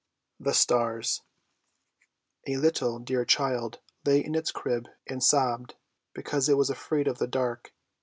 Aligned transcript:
THE 0.39 0.55
STARS 0.55 1.21
A 2.47 2.57
little 2.57 2.97
dear 2.97 3.23
child 3.23 3.81
lay 4.03 4.19
in 4.25 4.33
its 4.33 4.49
crib 4.51 4.89
and 5.05 5.23
sobbed, 5.23 5.75
because 6.15 6.49
it 6.49 6.57
was 6.57 6.71
afraid 6.71 7.07
of 7.07 7.19
the 7.19 7.27
dark. 7.27 7.75